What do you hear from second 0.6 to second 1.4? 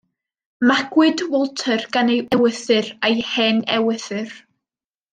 Magwyd